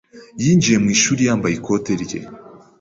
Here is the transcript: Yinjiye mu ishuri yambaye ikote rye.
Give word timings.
Yinjiye 0.43 0.77
mu 0.83 0.89
ishuri 0.95 1.21
yambaye 1.27 1.53
ikote 1.55 1.91
rye. 2.03 2.19